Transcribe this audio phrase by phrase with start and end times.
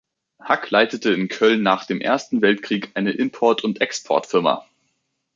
[0.43, 4.65] Hack leitete in Köln nach dem Ersten Weltkrieg eine Import- und Exportfirma.